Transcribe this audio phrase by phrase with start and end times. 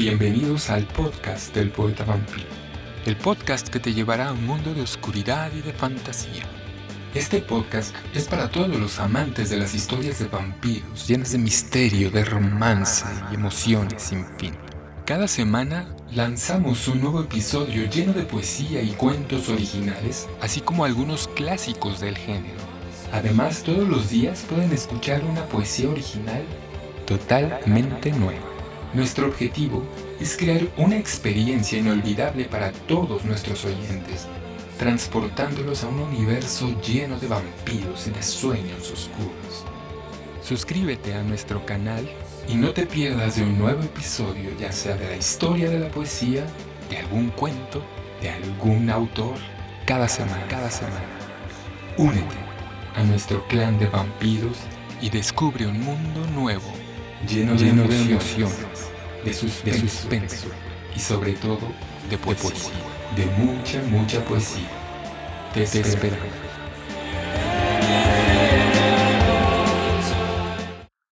[0.00, 2.48] Bienvenidos al podcast del poeta vampiro.
[3.04, 6.44] El podcast que te llevará a un mundo de oscuridad y de fantasía.
[7.14, 12.10] Este podcast es para todos los amantes de las historias de vampiros, llenas de misterio,
[12.10, 14.54] de romance y emociones sin fin.
[15.04, 21.28] Cada semana lanzamos un nuevo episodio lleno de poesía y cuentos originales, así como algunos
[21.28, 22.56] clásicos del género.
[23.12, 26.42] Además, todos los días pueden escuchar una poesía original
[27.04, 28.49] totalmente nueva.
[28.92, 29.84] Nuestro objetivo
[30.18, 34.26] es crear una experiencia inolvidable para todos nuestros oyentes,
[34.78, 39.64] transportándolos a un universo lleno de vampiros y de sueños oscuros.
[40.42, 42.04] Suscríbete a nuestro canal
[42.48, 45.88] y no te pierdas de un nuevo episodio, ya sea de la historia de la
[45.88, 46.44] poesía,
[46.88, 47.84] de algún cuento,
[48.20, 49.36] de algún autor,
[49.86, 51.06] cada semana, cada semana.
[51.96, 52.36] Únete
[52.96, 54.56] a nuestro clan de vampiros
[55.00, 56.89] y descubre un mundo nuevo
[57.28, 58.56] lleno, lleno de, emociones,
[59.24, 60.46] de suspenso, de suspenso,
[60.94, 61.72] y sobre todo
[62.08, 62.70] de poesía,
[63.16, 64.68] de, mucha, mucha poesía.
[65.54, 66.49] Te, te esperamos.